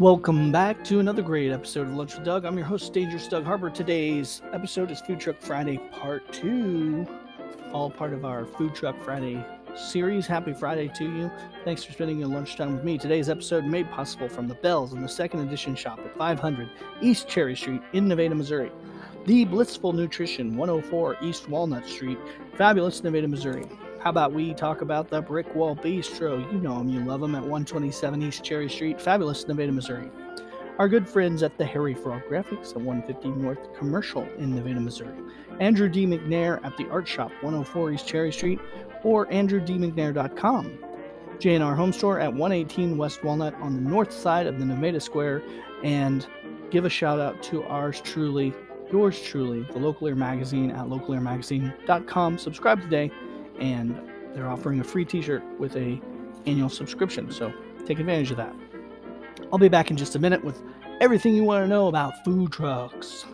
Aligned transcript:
Welcome 0.00 0.50
back 0.50 0.82
to 0.84 0.98
another 0.98 1.20
great 1.20 1.52
episode 1.52 1.86
of 1.86 1.92
Lunch 1.94 2.14
with 2.14 2.24
Doug. 2.24 2.46
I'm 2.46 2.56
your 2.56 2.64
host, 2.64 2.90
Dangerous 2.94 3.28
Doug 3.28 3.44
Harbor. 3.44 3.68
Today's 3.68 4.40
episode 4.54 4.90
is 4.90 5.02
Food 5.02 5.20
Truck 5.20 5.42
Friday 5.42 5.76
Part 5.92 6.32
2, 6.32 7.06
all 7.74 7.90
part 7.90 8.14
of 8.14 8.24
our 8.24 8.46
Food 8.46 8.74
Truck 8.74 8.98
Friday 9.04 9.44
series. 9.76 10.26
Happy 10.26 10.54
Friday 10.54 10.90
to 10.94 11.04
you. 11.04 11.30
Thanks 11.66 11.84
for 11.84 11.92
spending 11.92 12.18
your 12.18 12.28
lunchtime 12.28 12.74
with 12.74 12.82
me. 12.82 12.96
Today's 12.96 13.28
episode 13.28 13.66
made 13.66 13.90
possible 13.90 14.26
from 14.26 14.48
the 14.48 14.54
Bells 14.54 14.94
in 14.94 15.02
the 15.02 15.08
second 15.08 15.40
edition 15.40 15.74
shop 15.74 15.98
at 15.98 16.16
500 16.16 16.70
East 17.02 17.28
Cherry 17.28 17.54
Street 17.54 17.82
in 17.92 18.08
Nevada, 18.08 18.34
Missouri. 18.34 18.72
The 19.26 19.44
Blissful 19.44 19.92
Nutrition, 19.92 20.56
104 20.56 21.18
East 21.20 21.46
Walnut 21.50 21.86
Street, 21.86 22.16
Fabulous, 22.54 23.04
Nevada, 23.04 23.28
Missouri. 23.28 23.66
How 24.00 24.08
about 24.08 24.32
we 24.32 24.54
talk 24.54 24.80
about 24.80 25.10
the 25.10 25.20
Brick 25.20 25.54
Wall 25.54 25.76
Bistro? 25.76 26.50
You 26.50 26.58
know 26.58 26.78
them, 26.78 26.88
you 26.88 27.04
love 27.04 27.20
them 27.20 27.34
at 27.34 27.42
127 27.42 28.22
East 28.22 28.42
Cherry 28.42 28.70
Street, 28.70 28.98
Fabulous, 28.98 29.46
Nevada, 29.46 29.72
Missouri. 29.72 30.10
Our 30.78 30.88
good 30.88 31.06
friends 31.06 31.42
at 31.42 31.58
the 31.58 31.66
Harry 31.66 31.92
Frog 31.92 32.22
Graphics 32.30 32.70
at 32.70 32.80
150 32.80 33.28
North 33.42 33.74
Commercial 33.76 34.26
in 34.38 34.54
Nevada, 34.54 34.80
Missouri. 34.80 35.14
Andrew 35.60 35.86
D. 35.86 36.06
McNair 36.06 36.64
at 36.64 36.74
the 36.78 36.88
Art 36.88 37.06
Shop, 37.06 37.30
104 37.42 37.92
East 37.92 38.06
Cherry 38.06 38.32
Street, 38.32 38.58
or 39.04 39.26
andrewdmcnair.com. 39.26 40.78
J&R 41.38 41.74
Home 41.74 41.92
Store 41.92 42.18
at 42.18 42.32
118 42.32 42.96
West 42.96 43.22
Walnut 43.22 43.52
on 43.56 43.74
the 43.74 43.82
north 43.82 44.12
side 44.12 44.46
of 44.46 44.58
the 44.58 44.64
Nevada 44.64 45.00
Square. 45.00 45.42
And 45.84 46.26
give 46.70 46.86
a 46.86 46.90
shout 46.90 47.20
out 47.20 47.42
to 47.44 47.64
ours 47.64 48.00
truly, 48.00 48.54
yours 48.90 49.20
truly, 49.20 49.66
the 49.72 49.78
Local 49.78 50.08
Air 50.08 50.16
Magazine 50.16 50.70
at 50.70 50.86
localairmagazine.com. 50.86 52.38
Subscribe 52.38 52.80
today 52.80 53.10
and 53.60 54.00
they're 54.34 54.48
offering 54.48 54.80
a 54.80 54.84
free 54.84 55.04
t-shirt 55.04 55.42
with 55.58 55.76
a 55.76 56.00
annual 56.46 56.68
subscription 56.68 57.30
so 57.30 57.52
take 57.86 57.98
advantage 57.98 58.30
of 58.30 58.36
that. 58.36 58.54
I'll 59.52 59.58
be 59.58 59.68
back 59.68 59.90
in 59.90 59.96
just 59.96 60.14
a 60.14 60.18
minute 60.18 60.44
with 60.44 60.62
everything 61.00 61.34
you 61.34 61.44
want 61.44 61.64
to 61.64 61.68
know 61.68 61.88
about 61.88 62.24
food 62.24 62.52
trucks 62.52 63.26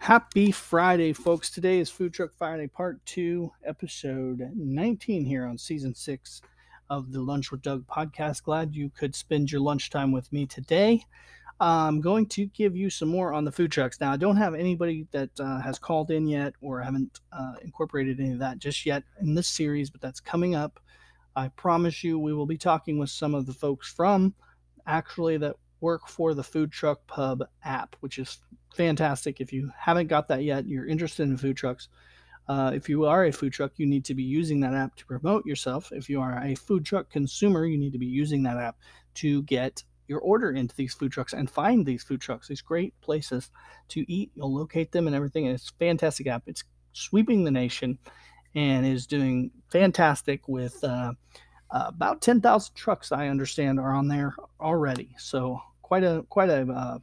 Happy 0.00 0.50
Friday, 0.50 1.12
folks. 1.12 1.50
Today 1.50 1.78
is 1.78 1.90
Food 1.90 2.14
Truck 2.14 2.32
Friday, 2.32 2.66
Part 2.66 3.04
2, 3.04 3.52
Episode 3.66 4.50
19 4.56 5.26
here 5.26 5.44
on 5.44 5.58
Season 5.58 5.94
6 5.94 6.40
of 6.88 7.12
the 7.12 7.20
Lunch 7.20 7.52
with 7.52 7.60
Doug 7.60 7.86
podcast. 7.86 8.44
Glad 8.44 8.74
you 8.74 8.88
could 8.88 9.14
spend 9.14 9.52
your 9.52 9.60
lunchtime 9.60 10.10
with 10.10 10.32
me 10.32 10.46
today. 10.46 11.04
I'm 11.60 12.00
going 12.00 12.24
to 12.28 12.46
give 12.46 12.74
you 12.74 12.88
some 12.88 13.10
more 13.10 13.34
on 13.34 13.44
the 13.44 13.52
food 13.52 13.70
trucks. 13.70 14.00
Now, 14.00 14.10
I 14.10 14.16
don't 14.16 14.38
have 14.38 14.54
anybody 14.54 15.06
that 15.12 15.38
uh, 15.38 15.60
has 15.60 15.78
called 15.78 16.10
in 16.10 16.26
yet 16.26 16.54
or 16.62 16.80
haven't 16.80 17.20
uh, 17.30 17.56
incorporated 17.62 18.20
any 18.20 18.32
of 18.32 18.38
that 18.38 18.58
just 18.58 18.86
yet 18.86 19.02
in 19.20 19.34
this 19.34 19.48
series, 19.48 19.90
but 19.90 20.00
that's 20.00 20.18
coming 20.18 20.54
up. 20.54 20.80
I 21.36 21.48
promise 21.48 22.02
you 22.02 22.18
we 22.18 22.32
will 22.32 22.46
be 22.46 22.56
talking 22.56 22.98
with 22.98 23.10
some 23.10 23.34
of 23.34 23.44
the 23.44 23.52
folks 23.52 23.92
from 23.92 24.34
actually 24.86 25.36
that 25.36 25.56
work 25.80 26.08
for 26.08 26.34
the 26.34 26.42
Food 26.42 26.72
Truck 26.72 27.06
Pub 27.06 27.42
app, 27.64 27.96
which 28.00 28.18
is 28.18 28.38
fantastic. 28.74 29.40
If 29.40 29.52
you 29.52 29.70
haven't 29.76 30.08
got 30.08 30.28
that 30.28 30.44
yet, 30.44 30.66
you're 30.66 30.86
interested 30.86 31.24
in 31.24 31.36
food 31.36 31.56
trucks. 31.56 31.88
Uh, 32.48 32.72
if 32.74 32.88
you 32.88 33.04
are 33.04 33.26
a 33.26 33.32
food 33.32 33.52
truck, 33.52 33.72
you 33.76 33.86
need 33.86 34.04
to 34.04 34.14
be 34.14 34.22
using 34.22 34.60
that 34.60 34.74
app 34.74 34.96
to 34.96 35.06
promote 35.06 35.46
yourself. 35.46 35.92
If 35.92 36.08
you 36.08 36.20
are 36.20 36.42
a 36.42 36.54
food 36.54 36.84
truck 36.84 37.08
consumer, 37.10 37.64
you 37.64 37.78
need 37.78 37.92
to 37.92 37.98
be 37.98 38.06
using 38.06 38.42
that 38.42 38.56
app 38.56 38.76
to 39.14 39.42
get 39.44 39.84
your 40.08 40.20
order 40.20 40.50
into 40.50 40.74
these 40.74 40.92
food 40.92 41.12
trucks 41.12 41.32
and 41.32 41.48
find 41.48 41.86
these 41.86 42.02
food 42.02 42.20
trucks, 42.20 42.48
these 42.48 42.60
great 42.60 43.00
places 43.00 43.50
to 43.88 44.04
eat. 44.12 44.32
You'll 44.34 44.52
locate 44.52 44.90
them 44.90 45.06
and 45.06 45.14
everything. 45.14 45.46
And 45.46 45.54
it's 45.54 45.70
fantastic 45.78 46.26
app. 46.26 46.42
It's 46.46 46.64
sweeping 46.92 47.44
the 47.44 47.52
nation 47.52 47.96
and 48.56 48.84
is 48.84 49.06
doing 49.06 49.52
fantastic 49.70 50.48
with 50.48 50.82
uh, 50.82 51.12
uh, 51.70 51.84
about 51.86 52.20
10,000 52.20 52.74
trucks, 52.74 53.12
I 53.12 53.28
understand, 53.28 53.78
are 53.78 53.94
on 53.94 54.08
there 54.08 54.34
already. 54.60 55.14
So 55.18 55.62
quite 55.90 56.04
a 56.04 56.24
quite 56.28 56.48
a 56.48 56.62
uh, 56.70 56.98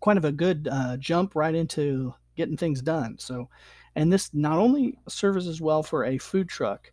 quite 0.00 0.16
of 0.16 0.24
a 0.24 0.32
good 0.32 0.66
uh, 0.72 0.96
jump 0.96 1.36
right 1.36 1.54
into 1.54 2.14
getting 2.34 2.56
things 2.56 2.80
done. 2.80 3.18
So, 3.18 3.50
and 3.96 4.10
this 4.10 4.32
not 4.32 4.58
only 4.58 4.98
serves 5.08 5.46
as 5.46 5.60
well 5.60 5.82
for 5.82 6.06
a 6.06 6.16
food 6.16 6.48
truck 6.48 6.90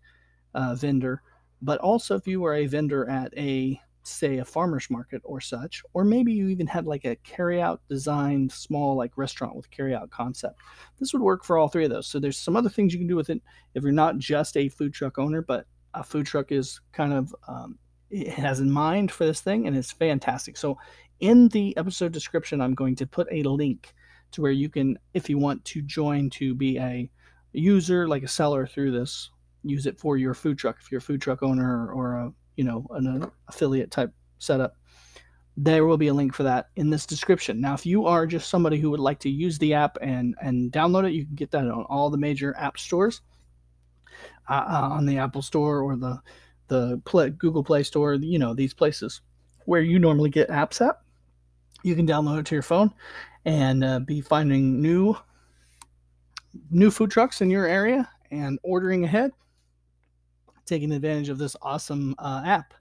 uh, 0.53 0.75
vendor, 0.75 1.21
but 1.61 1.79
also 1.79 2.15
if 2.15 2.27
you 2.27 2.41
were 2.41 2.55
a 2.55 2.65
vendor 2.65 3.09
at 3.09 3.33
a 3.37 3.79
say 4.03 4.39
a 4.39 4.45
farmer's 4.45 4.89
market 4.89 5.21
or 5.23 5.39
such, 5.39 5.83
or 5.93 6.03
maybe 6.03 6.33
you 6.33 6.49
even 6.49 6.67
had 6.67 6.85
like 6.85 7.05
a 7.05 7.15
carry-out 7.23 7.79
designed 7.87 8.51
small 8.51 8.97
like 8.97 9.17
restaurant 9.17 9.55
with 9.55 9.71
carry-out 9.71 10.09
concept. 10.09 10.59
This 10.99 11.13
would 11.13 11.21
work 11.21 11.45
for 11.45 11.57
all 11.57 11.69
three 11.69 11.85
of 11.85 11.91
those. 11.91 12.07
So 12.07 12.19
there's 12.19 12.37
some 12.37 12.57
other 12.57 12.69
things 12.69 12.91
you 12.91 12.99
can 12.99 13.07
do 13.07 13.15
with 13.15 13.29
it 13.29 13.41
if 13.73 13.83
you're 13.83 13.93
not 13.93 14.17
just 14.17 14.57
a 14.57 14.67
food 14.67 14.93
truck 14.93 15.17
owner, 15.17 15.41
but 15.41 15.65
a 15.93 16.03
food 16.03 16.25
truck 16.25 16.51
is 16.51 16.81
kind 16.91 17.13
of 17.13 17.33
um, 17.47 17.79
has 18.11 18.59
in 18.59 18.71
mind 18.71 19.11
for 19.11 19.25
this 19.25 19.41
thing, 19.41 19.67
and 19.67 19.75
it's 19.75 19.91
fantastic. 19.91 20.57
So 20.57 20.77
in 21.19 21.47
the 21.49 21.75
episode 21.77 22.11
description, 22.11 22.61
I'm 22.61 22.75
going 22.75 22.95
to 22.97 23.07
put 23.07 23.27
a 23.31 23.43
link 23.43 23.93
to 24.31 24.41
where 24.41 24.51
you 24.51 24.69
can, 24.69 24.97
if 25.13 25.29
you 25.29 25.37
want 25.37 25.63
to 25.65 25.81
join 25.81 26.29
to 26.31 26.53
be 26.53 26.77
a 26.77 27.09
user, 27.53 28.07
like 28.07 28.23
a 28.23 28.27
seller 28.27 28.67
through 28.67 28.91
this, 28.91 29.29
use 29.63 29.85
it 29.85 29.99
for 29.99 30.17
your 30.17 30.33
food 30.33 30.57
truck. 30.57 30.77
If 30.81 30.91
you're 30.91 30.99
a 30.99 31.01
food 31.01 31.21
truck 31.21 31.43
owner 31.43 31.91
or 31.91 32.15
a, 32.15 32.33
you 32.55 32.63
know, 32.63 32.85
an 32.91 33.31
affiliate 33.47 33.91
type 33.91 34.11
setup, 34.39 34.75
there 35.55 35.85
will 35.85 35.97
be 35.97 36.07
a 36.07 36.13
link 36.13 36.33
for 36.33 36.43
that 36.43 36.69
in 36.75 36.89
this 36.89 37.05
description. 37.05 37.61
Now, 37.61 37.73
if 37.73 37.85
you 37.85 38.05
are 38.07 38.25
just 38.25 38.49
somebody 38.49 38.79
who 38.79 38.89
would 38.89 38.99
like 38.99 39.19
to 39.19 39.29
use 39.29 39.59
the 39.59 39.75
app 39.75 39.97
and 40.01 40.35
and 40.41 40.71
download 40.71 41.07
it, 41.07 41.13
you 41.13 41.25
can 41.25 41.35
get 41.35 41.51
that 41.51 41.67
on 41.67 41.83
all 41.83 42.09
the 42.09 42.17
major 42.17 42.55
app 42.57 42.77
stores, 42.77 43.21
uh, 44.49 44.53
uh 44.67 44.89
on 44.91 45.05
the 45.05 45.19
Apple 45.19 45.43
Store 45.43 45.81
or 45.81 45.95
the 45.95 46.19
the 46.73 47.01
Play, 47.05 47.29
Google 47.29 47.63
Play 47.63 47.83
Store. 47.83 48.15
You 48.15 48.39
know 48.39 48.53
these 48.53 48.73
places 48.73 49.21
where 49.65 49.81
you 49.81 49.99
normally 49.99 50.29
get 50.29 50.49
apps 50.49 50.85
at 50.85 50.97
you 51.83 51.95
can 51.95 52.07
download 52.07 52.39
it 52.39 52.45
to 52.47 52.55
your 52.55 52.63
phone 52.63 52.91
and 53.45 53.83
uh, 53.83 53.99
be 53.99 54.21
finding 54.21 54.81
new 54.81 55.15
new 56.71 56.89
food 56.89 57.11
trucks 57.11 57.41
in 57.41 57.49
your 57.49 57.65
area 57.65 58.09
and 58.31 58.57
ordering 58.63 59.03
ahead 59.03 59.31
taking 60.65 60.91
advantage 60.91 61.29
of 61.29 61.37
this 61.37 61.55
awesome 61.61 62.15
uh, 62.19 62.41
app 62.45 62.73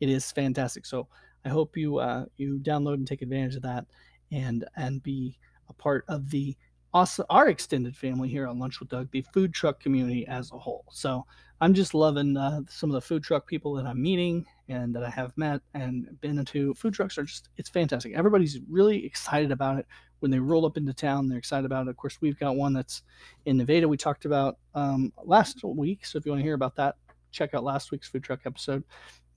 it 0.00 0.08
is 0.08 0.32
fantastic 0.32 0.84
so 0.84 1.06
i 1.44 1.48
hope 1.48 1.76
you 1.76 1.98
uh, 1.98 2.24
you 2.36 2.58
download 2.62 2.94
and 2.94 3.06
take 3.06 3.22
advantage 3.22 3.56
of 3.56 3.62
that 3.62 3.86
and 4.32 4.64
and 4.76 5.02
be 5.02 5.38
a 5.68 5.72
part 5.72 6.04
of 6.08 6.28
the 6.30 6.56
awesome 6.92 7.26
our 7.30 7.48
extended 7.48 7.96
family 7.96 8.28
here 8.28 8.46
on 8.46 8.58
lunch 8.58 8.80
with 8.80 8.88
doug 8.88 9.08
the 9.12 9.24
food 9.32 9.52
truck 9.52 9.80
community 9.80 10.26
as 10.26 10.50
a 10.52 10.58
whole 10.58 10.84
so 10.90 11.24
i'm 11.60 11.74
just 11.74 11.94
loving 11.94 12.36
uh, 12.36 12.60
some 12.68 12.90
of 12.90 12.94
the 12.94 13.00
food 13.00 13.22
truck 13.22 13.46
people 13.46 13.74
that 13.74 13.86
i'm 13.86 14.00
meeting 14.00 14.44
and 14.70 14.94
that 14.94 15.02
I 15.02 15.10
have 15.10 15.36
met 15.36 15.60
and 15.74 16.18
been 16.20 16.38
into. 16.38 16.72
Food 16.74 16.94
trucks 16.94 17.18
are 17.18 17.24
just, 17.24 17.48
it's 17.56 17.68
fantastic. 17.68 18.14
Everybody's 18.14 18.60
really 18.68 19.04
excited 19.04 19.50
about 19.50 19.78
it 19.78 19.86
when 20.20 20.30
they 20.30 20.38
roll 20.38 20.64
up 20.64 20.76
into 20.76 20.94
town. 20.94 21.28
They're 21.28 21.38
excited 21.38 21.66
about 21.66 21.86
it. 21.86 21.90
Of 21.90 21.96
course, 21.96 22.18
we've 22.20 22.38
got 22.38 22.56
one 22.56 22.72
that's 22.72 23.02
in 23.46 23.56
Nevada 23.56 23.88
we 23.88 23.96
talked 23.96 24.24
about 24.24 24.58
um, 24.74 25.12
last 25.24 25.62
week. 25.64 26.06
So 26.06 26.18
if 26.18 26.24
you 26.24 26.32
want 26.32 26.40
to 26.40 26.44
hear 26.44 26.54
about 26.54 26.76
that, 26.76 26.96
check 27.32 27.52
out 27.52 27.64
last 27.64 27.90
week's 27.90 28.08
food 28.08 28.22
truck 28.22 28.40
episode. 28.46 28.84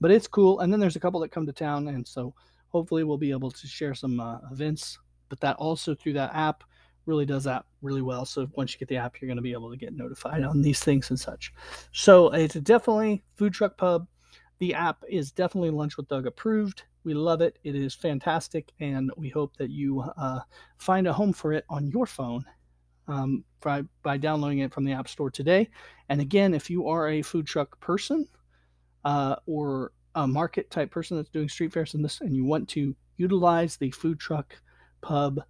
But 0.00 0.10
it's 0.10 0.28
cool. 0.28 0.60
And 0.60 0.72
then 0.72 0.80
there's 0.80 0.96
a 0.96 1.00
couple 1.00 1.20
that 1.20 1.32
come 1.32 1.46
to 1.46 1.52
town. 1.52 1.88
And 1.88 2.06
so 2.06 2.32
hopefully 2.68 3.02
we'll 3.02 3.18
be 3.18 3.32
able 3.32 3.50
to 3.50 3.66
share 3.66 3.94
some 3.94 4.20
uh, 4.20 4.38
events. 4.52 4.98
But 5.28 5.40
that 5.40 5.56
also 5.56 5.94
through 5.94 6.12
that 6.14 6.34
app 6.34 6.62
really 7.06 7.26
does 7.26 7.44
that 7.44 7.64
really 7.82 8.02
well. 8.02 8.24
So 8.24 8.48
once 8.54 8.72
you 8.72 8.78
get 8.78 8.88
the 8.88 8.96
app, 8.96 9.20
you're 9.20 9.28
going 9.28 9.36
to 9.36 9.42
be 9.42 9.52
able 9.52 9.70
to 9.70 9.76
get 9.76 9.94
notified 9.94 10.42
on 10.44 10.62
these 10.62 10.80
things 10.80 11.10
and 11.10 11.18
such. 11.18 11.52
So 11.92 12.30
it's 12.32 12.54
definitely 12.54 13.22
food 13.36 13.52
truck 13.52 13.76
pub 13.76 14.06
the 14.58 14.74
app 14.74 15.02
is 15.08 15.32
definitely 15.32 15.70
Lunch 15.70 15.96
with 15.96 16.08
Doug 16.08 16.26
approved. 16.26 16.84
We 17.04 17.14
love 17.14 17.40
it. 17.40 17.58
It 17.64 17.74
is 17.74 17.94
fantastic, 17.94 18.72
and 18.80 19.10
we 19.16 19.28
hope 19.28 19.56
that 19.56 19.70
you 19.70 20.00
uh, 20.00 20.40
find 20.78 21.06
a 21.06 21.12
home 21.12 21.32
for 21.32 21.52
it 21.52 21.64
on 21.68 21.88
your 21.88 22.06
phone 22.06 22.44
um, 23.08 23.44
by, 23.60 23.82
by 24.02 24.16
downloading 24.16 24.60
it 24.60 24.72
from 24.72 24.84
the 24.84 24.92
App 24.92 25.08
Store 25.08 25.30
today. 25.30 25.68
And 26.08 26.20
again, 26.20 26.54
if 26.54 26.70
you 26.70 26.88
are 26.88 27.08
a 27.08 27.22
food 27.22 27.46
truck 27.46 27.78
person 27.80 28.26
uh, 29.04 29.36
or 29.46 29.92
a 30.14 30.26
market 30.26 30.70
type 30.70 30.90
person 30.90 31.16
that's 31.16 31.28
doing 31.30 31.48
street 31.48 31.72
fairs 31.72 31.94
and 31.94 32.04
this, 32.04 32.20
and 32.20 32.34
you 32.34 32.44
want 32.44 32.68
to 32.70 32.96
utilize 33.16 33.76
the 33.76 33.90
food 33.90 34.18
truck 34.18 34.56
pub 35.02 35.42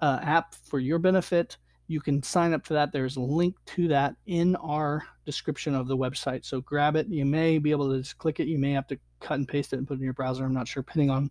uh, 0.00 0.18
app 0.22 0.54
for 0.54 0.78
your 0.78 0.98
benefit, 0.98 1.56
you 1.88 2.00
can 2.00 2.22
sign 2.22 2.52
up 2.52 2.66
for 2.66 2.74
that. 2.74 2.92
There's 2.92 3.16
a 3.16 3.20
link 3.20 3.54
to 3.66 3.88
that 3.88 4.16
in 4.26 4.56
our 4.56 5.04
description 5.24 5.74
of 5.74 5.88
the 5.88 5.96
website. 5.96 6.44
So 6.44 6.60
grab 6.60 6.96
it. 6.96 7.08
You 7.08 7.24
may 7.24 7.58
be 7.58 7.70
able 7.70 7.90
to 7.92 7.98
just 7.98 8.18
click 8.18 8.40
it. 8.40 8.48
You 8.48 8.58
may 8.58 8.72
have 8.72 8.86
to 8.88 8.98
cut 9.20 9.38
and 9.38 9.48
paste 9.48 9.72
it 9.72 9.78
and 9.78 9.86
put 9.86 9.94
it 9.94 9.98
in 9.98 10.04
your 10.04 10.12
browser. 10.12 10.44
I'm 10.44 10.54
not 10.54 10.68
sure, 10.68 10.82
depending 10.82 11.10
on 11.10 11.30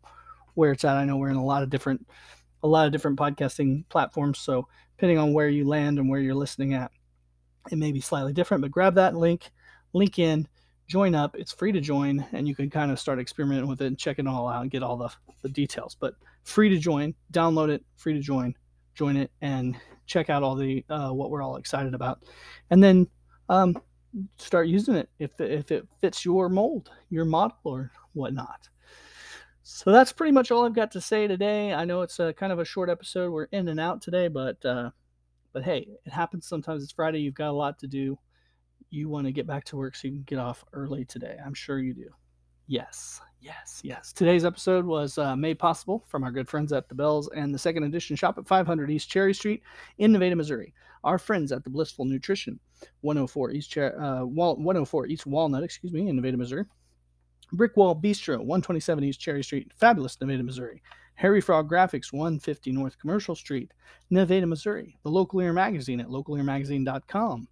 where 0.54 0.72
it's 0.72 0.86
at. 0.86 0.96
I 0.96 1.06
know 1.06 1.18
we're 1.18 1.30
in 1.30 1.36
a 1.36 1.46
lot 1.46 1.64
of 1.64 1.70
different, 1.70 2.08
a 2.64 2.68
lot 2.68 2.86
of 2.86 2.92
different 2.92 3.20
podcasting 3.20 3.88
platforms. 3.90 4.40
So 4.40 4.68
depending 4.96 5.18
on 5.18 5.34
where 5.34 5.50
you 5.50 5.68
land 5.68 6.00
and 6.00 6.10
where 6.10 6.22
you're 6.22 6.36
listening 6.36 6.74
at, 6.74 6.92
it 7.72 7.78
may 7.78 7.92
be 7.92 8.00
slightly 8.02 8.32
different. 8.32 8.62
But 8.62 8.72
grab 8.72 8.96
that 8.96 9.16
link, 9.16 9.52
link 9.94 10.20
in, 10.20 10.48
join 10.88 11.16
up. 11.16 11.36
It's 11.36 11.52
free 11.52 11.72
to 11.72 11.82
join, 11.82 12.26
and 12.32 12.48
you 12.48 12.56
can 12.56 12.70
kind 12.70 12.92
of 12.92 13.00
start 13.00 13.20
experimenting 13.20 13.68
with 13.68 13.82
it 13.82 13.88
and 13.88 13.98
check 13.98 14.20
it 14.20 14.28
all 14.28 14.48
out 14.48 14.62
and 14.62 14.72
get 14.72 14.84
all 14.84 14.98
the, 14.98 15.10
the 15.42 15.50
details. 15.50 15.96
But 16.00 16.16
free 16.44 16.70
to 16.70 16.78
join, 16.78 17.16
download 17.32 17.70
it, 17.70 17.84
free 17.96 18.14
to 18.14 18.20
join, 18.20 18.56
join 18.94 19.18
it, 19.18 19.32
and 19.42 19.78
check 20.06 20.30
out 20.30 20.44
all 20.44 20.56
the 20.56 20.86
uh, 20.90 21.10
what 21.10 21.30
we're 21.32 21.42
all 21.42 21.58
excited 21.58 21.94
about, 21.94 22.24
and 22.70 22.84
then 22.84 23.08
um, 23.50 23.76
start 24.38 24.68
using 24.68 24.96
it 24.96 25.10
if 25.20 25.32
if 25.40 25.72
it 25.72 25.88
fits 26.02 26.24
your 26.24 26.50
mold, 26.50 26.90
your 27.10 27.26
model, 27.26 27.58
or 27.64 27.92
whatnot. 28.14 28.70
So 29.68 29.92
that's 29.92 30.12
pretty 30.12 30.32
much 30.32 30.52
all 30.52 30.64
I've 30.64 30.76
got 30.76 30.92
to 30.92 31.02
say 31.02 31.28
today. 31.28 31.74
I 31.74 31.86
know 31.86 32.04
it's 32.04 32.20
a 32.20 32.34
kind 32.34 32.54
of 32.54 32.60
a 32.60 32.66
short 32.66 32.88
episode. 32.88 33.32
We're 33.32 33.46
in 33.46 33.68
and 33.68 33.80
out 33.80 34.02
today, 34.02 34.28
but 34.28 34.64
uh, 34.64 34.92
but 35.54 35.64
hey, 35.64 35.88
it 36.06 36.14
happens 36.14 36.48
sometimes. 36.48 36.84
It's 36.84 36.92
Friday. 36.92 37.20
You've 37.20 37.34
got 37.34 37.50
a 37.50 37.52
lot 37.52 37.80
to 37.80 37.88
do. 37.88 38.20
You 38.90 39.10
want 39.10 39.26
to 39.28 39.32
get 39.32 39.48
back 39.48 39.64
to 39.66 39.78
work 39.78 39.96
so 39.96 40.08
you 40.08 40.14
can 40.14 40.24
get 40.24 40.40
off 40.40 40.64
early 40.74 41.06
today. 41.06 41.38
I'm 41.44 41.54
sure 41.54 41.80
you 41.80 41.94
do. 41.94 42.10
Yes, 42.68 43.22
yes, 43.42 43.82
yes. 43.84 44.12
Today's 44.14 44.46
episode 44.46 44.86
was 44.86 45.18
uh, 45.18 45.36
made 45.36 45.60
possible 45.60 46.04
from 46.08 46.24
our 46.24 46.32
good 46.32 46.48
friends 46.50 46.74
at 46.74 46.90
the 46.90 46.96
Bells 46.96 47.30
and 47.36 47.54
the 47.54 47.60
Second 47.60 47.84
Edition 47.84 48.16
shop 48.16 48.38
at 48.38 48.48
500 48.48 48.90
East 48.90 49.10
Cherry 49.10 49.34
Street 49.34 49.62
in 49.98 50.12
Nevada, 50.12 50.36
Missouri. 50.36 50.74
Our 51.04 51.20
friends 51.20 51.52
at 51.52 51.64
the 51.64 51.70
Blissful 51.70 52.06
Nutrition, 52.06 52.60
104 53.02 53.52
East 53.52 53.72
Cher- 53.72 54.02
uh, 54.02 54.26
Wal- 54.26 54.56
104 54.58 55.06
East 55.08 55.28
Walnut, 55.28 55.64
excuse 55.64 55.94
me, 55.94 56.08
in 56.08 56.16
Nevada, 56.16 56.38
Missouri. 56.38 56.66
Brickwall 57.54 58.02
Bistro, 58.02 58.38
127 58.40 59.04
East 59.04 59.20
Cherry 59.20 59.44
Street, 59.44 59.72
Fabulous, 59.78 60.20
Nevada, 60.20 60.42
Missouri. 60.42 60.82
Harry 61.14 61.40
Frog 61.42 61.70
Graphics, 61.70 62.12
150 62.12 62.72
North 62.72 62.98
Commercial 63.00 63.36
Street, 63.36 63.72
Nevada, 64.10 64.48
Missouri. 64.48 64.98
The 65.04 65.12
Local 65.12 65.40
Ear 65.42 65.54
Magazine 65.54 66.00
at 66.00 66.08
localearmagazine.com. 66.08 67.48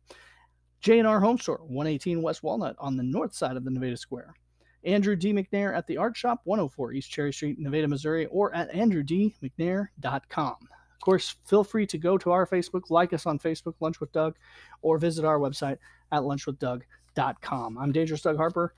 J&R 0.83 1.21
Home 1.21 1.37
Store, 1.37 1.61
118 1.63 2.21
West 2.21 2.43
Walnut 2.43 2.75
on 2.77 2.97
the 2.97 3.03
north 3.03 3.33
side 3.33 3.55
of 3.55 3.63
the 3.63 3.71
Nevada 3.71 3.95
Square. 3.95 4.35
Andrew 4.83 5.15
D. 5.15 5.31
McNair 5.31 5.73
at 5.73 5.87
the 5.87 5.95
Art 5.95 6.17
Shop, 6.17 6.41
104 6.43 6.91
East 6.91 7.09
Cherry 7.09 7.31
Street, 7.31 7.57
Nevada, 7.57 7.87
Missouri, 7.87 8.25
or 8.25 8.53
at 8.53 8.69
andrewdmcnair.com. 8.73 10.57
Of 10.59 10.99
course, 11.01 11.37
feel 11.45 11.63
free 11.63 11.87
to 11.87 11.97
go 11.97 12.17
to 12.17 12.31
our 12.31 12.45
Facebook, 12.45 12.89
like 12.89 13.13
us 13.13 13.25
on 13.25 13.39
Facebook, 13.39 13.75
Lunch 13.79 14.01
with 14.01 14.11
Doug, 14.11 14.35
or 14.81 14.97
visit 14.97 15.23
our 15.23 15.39
website 15.39 15.77
at 16.11 16.23
lunchwithdoug.com. 16.23 17.77
I'm 17.77 17.91
Dangerous 17.93 18.21
Doug 18.21 18.35
Harper. 18.35 18.73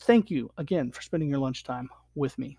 Thank 0.00 0.30
you 0.30 0.50
again 0.56 0.90
for 0.92 1.02
spending 1.02 1.28
your 1.28 1.40
lunchtime 1.40 1.90
with 2.14 2.38
me. 2.38 2.56